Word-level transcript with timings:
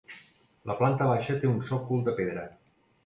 La 0.71 0.75
planta 0.79 1.09
baixa 1.11 1.35
té 1.43 1.49
un 1.51 1.59
sòcol 1.69 2.03
de 2.09 2.17
pedra. 2.21 2.47